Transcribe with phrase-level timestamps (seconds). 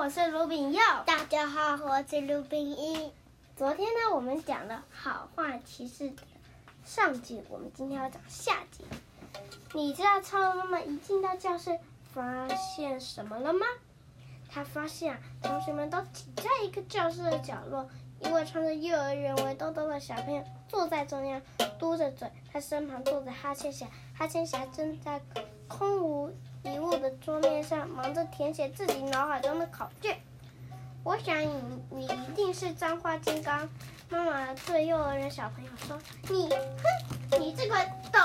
[0.00, 0.80] 我是卢炳佑。
[1.04, 3.12] 大家好，我是卢炳一。
[3.54, 6.10] 昨天呢，我们讲了好话骑士
[6.86, 8.82] 上集，我们今天要讲下集。
[9.74, 11.78] 你知道超人妈妈一进到教室，
[12.14, 13.66] 发现什么了吗？
[14.50, 17.86] 她发现啊，同学们都挤在一个教室的角落，
[18.20, 21.42] 一位穿着幼儿园围兜兜的小朋友坐在中央，
[21.78, 23.86] 嘟着嘴，他身旁坐着哈欠侠，
[24.16, 25.20] 哈欠侠正在
[25.68, 26.32] 空无
[26.62, 30.18] 一物的桌面上忙着填写自己脑海中的考卷。
[31.02, 33.68] 我想你，你一定是脏话金刚。
[34.10, 35.96] 妈妈对幼儿园小朋友说
[36.28, 37.74] ：“你，哼，你这个
[38.12, 38.20] 抖，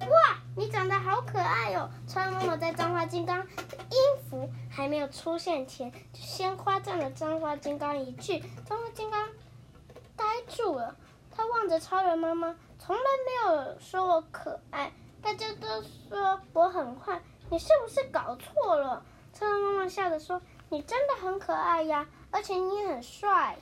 [0.00, 3.98] 哇，你长得好可爱、哦！”超人妈妈在脏话金刚的音
[4.28, 8.40] 符还没有出现前，就先夸赞了脏话金刚一句。
[8.64, 9.28] 脏话金刚
[10.16, 10.96] 呆住了，
[11.30, 14.90] 他望着超人妈妈，从来没有说我可爱，
[15.22, 17.20] 大家都说我很坏。
[17.54, 19.04] 你是不是搞错了？
[19.32, 23.56] 超人妈妈笑着说：“你真的很可爱呀，而且你很帅。”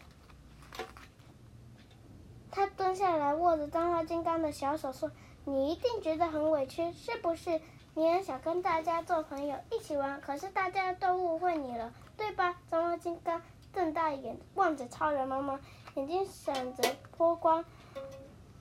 [2.50, 5.11] 他蹲下来握着脏话金刚的小手说
[5.44, 7.61] ：“你一定觉得很委屈，是不是？
[7.92, 13.42] 你很想跟大家做朋友，一起玩，可是大家都误会你了，对吧？”脏话金刚
[13.74, 15.61] 瞪大眼望着超人妈妈，
[15.97, 17.62] 眼睛闪着波光：“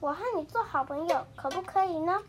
[0.01, 2.21] 我和你做好朋友，可不可以呢？”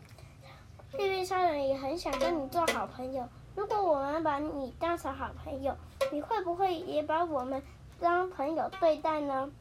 [0.95, 3.27] 屁屁超人也很想跟你做好朋友。
[3.55, 5.75] 如果我们把你当成好朋友，
[6.11, 7.63] 你会不会也把我们
[7.99, 9.51] 当朋友对待呢？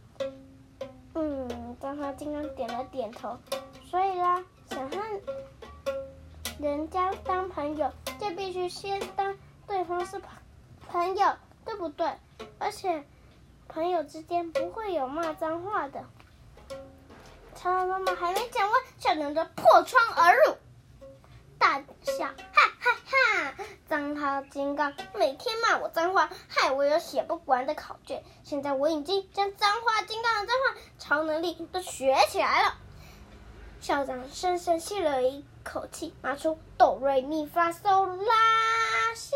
[1.14, 3.38] 嗯，脏话金刚点了点头。
[3.90, 4.98] 所以啦，想和
[6.60, 9.34] 人家当朋友，就必须先当
[9.66, 10.30] 对方是朋
[10.86, 12.12] 朋友，对不对？
[12.58, 13.04] 而且，
[13.68, 16.04] 朋友之间不会有骂脏话的。
[17.54, 20.56] 超人妈妈还没讲完，校长就破窗而入。
[22.02, 22.34] 笑，哈
[22.80, 23.54] 哈哈，
[23.86, 28.22] 脏话金刚每天骂我脏话，害我有写不完的考卷。
[28.42, 32.74] 现在我已经将脏话金刚的脏话超能力都学起来了。
[33.80, 39.34] 校长深深吸了一口气，拿出哆瑞咪发嗦拉西。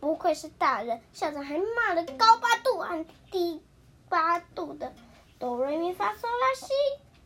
[0.00, 3.62] 不愧是大人，校长还骂了高八度和低
[4.10, 4.92] 八度的
[5.38, 6.66] 哆瑞咪发嗦拉西。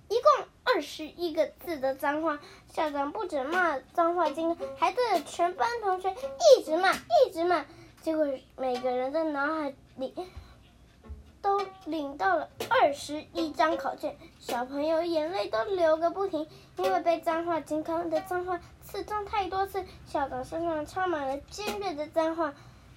[0.09, 2.39] 一共二十一个字的脏话，
[2.73, 7.65] 校长不止骂脏话金，还对着全班同学一直骂，一直骂。
[8.01, 8.27] 结果
[8.57, 10.15] 每个人的脑海里
[11.43, 22.55] 都领到了二十一张考卷，小朋友眼泪都流个不停，因为被脏话金刚的脏话刺中太多次，校长身上插满了尖锐的脏话，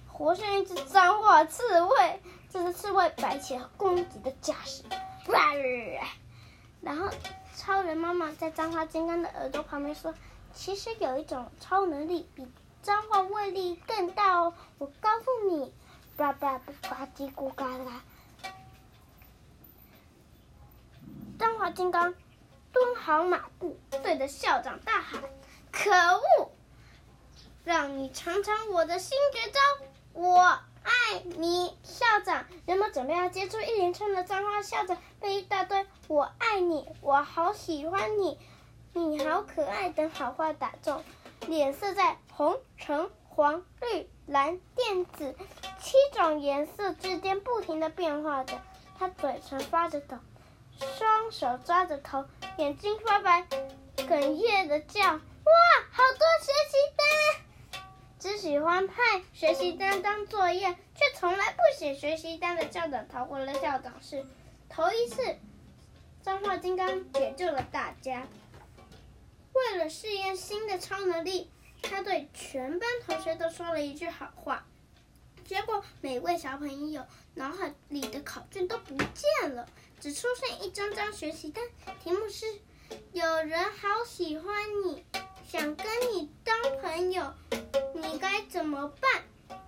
[0.08, 2.20] 活像一只脏话刺猬。
[2.50, 4.82] 这只刺猬摆起了攻击的架势。
[5.28, 5.54] 哇
[6.82, 7.08] 然后，
[7.56, 10.12] 超人妈妈在脏话金刚的耳朵旁边说
[10.52, 12.44] ：“其实有一种超能力比
[12.82, 15.72] 脏话威力更大哦，我告诉你，
[16.16, 18.02] 叭叭叭呱叽咕嘎啦。”
[21.38, 22.14] 脏话金刚
[22.72, 25.22] 蹲好马步，对着校长大喊
[25.70, 26.50] ：“可恶！
[27.64, 29.60] 让你尝尝我的新绝招，
[30.14, 32.44] 我。”爱你，校长。
[32.66, 38.38] 人们准备要接出一连串的脏话，校长被一大堆“我爱你”“我好喜欢你
[38.94, 41.02] ”“你好可爱”等好话打中，
[41.46, 45.34] 脸色在红、橙、黄、绿、蓝、靛、紫
[45.80, 48.60] 七种颜色之间不停的变化着。
[48.98, 50.16] 他嘴唇发着抖，
[50.78, 52.24] 双手抓着头，
[52.56, 53.46] 眼睛发白，
[53.96, 55.52] 哽咽地叫：“哇，！”
[58.22, 58.94] 只喜欢派
[59.32, 64.24] 学习单当作业，却从来不写学习单的校长逃回了校长室。
[64.68, 65.36] 头一次，
[66.22, 68.28] 脏话金刚解救了大家。
[69.52, 71.50] 为了试验新的超能力，
[71.82, 74.64] 他对全班同学都说了一句好话。
[75.44, 79.68] 结果，每位小朋友脑海里的考卷都不见了，
[79.98, 81.64] 只出现一张张学习单，
[82.04, 82.46] 题目是：
[83.10, 84.46] 有人好喜欢
[84.86, 85.04] 你，
[85.44, 87.34] 想跟你当朋友。
[88.12, 89.58] 你该怎么办？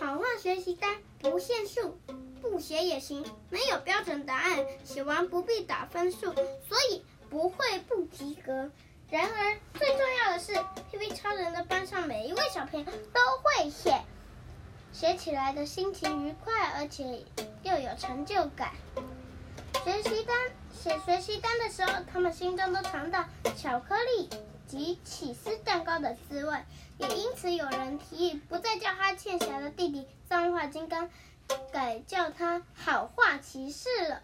[0.00, 1.96] 好话学习单不限数，
[2.42, 8.68] 不写也行，没有标准答案，写完不必打分数，所以不会不及格。
[9.08, 10.54] 然而最重要的是，
[10.90, 14.02] 屁屁超人的班上每一位小朋友都会写，
[14.92, 17.24] 写起来的心情愉快，而且
[17.62, 18.72] 又有成就感。
[19.84, 20.36] 学习单
[20.72, 23.24] 写学习单的时候，他们心中都藏着
[23.56, 24.28] 巧克力
[24.66, 26.56] 及起司蛋糕的滋味。
[26.98, 31.10] 也因此，有人提议不再叫哈欠侠的弟弟脏话金刚，
[31.72, 34.22] 改叫他好话骑士了。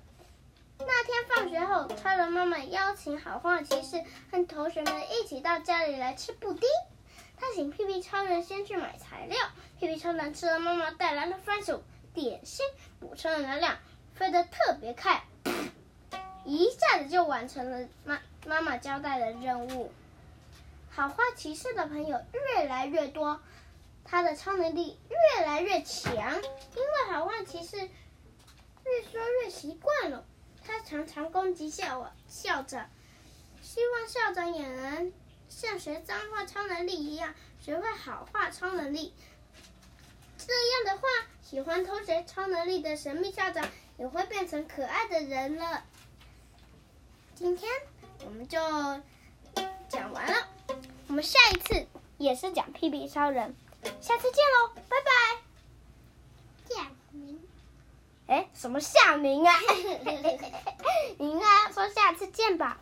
[0.78, 6.62] 那天放学后，超人妈妈邀请好话骑士和同学们一起到家里来吃布丁。
[7.36, 9.38] 他请屁屁超人先去买材料。
[9.78, 11.82] 屁屁超人吃了妈妈带来的番薯
[12.14, 12.64] 点心，
[12.98, 13.78] 补充了能量，
[14.14, 15.24] 飞得特别快，
[16.44, 19.90] 一下子就完成了妈妈妈交代的任务。
[20.90, 23.40] 好话骑士的朋友越来越多，
[24.04, 26.12] 他的超能力越来越强。
[26.14, 30.26] 因为好话骑士越说越习惯了，
[30.64, 32.90] 他常常攻击校我校长，
[33.62, 35.12] 希望校长也能
[35.48, 39.14] 像学脏话超能力一样，学会好话超能力。
[40.36, 41.08] 这样的话，
[41.40, 43.66] 喜欢偷学超能力的神秘校长
[43.96, 45.84] 也会变成可爱的人了。
[47.34, 47.70] 今天
[48.24, 48.58] 我们就
[49.88, 50.48] 讲完了，
[51.10, 53.56] 我们下一次也是讲屁屁超人，
[54.00, 55.10] 下次见喽，拜拜。
[56.68, 57.40] 夏明，
[58.28, 59.52] 哎，什么夏明啊？
[61.18, 62.78] 明啊，说下次见吧。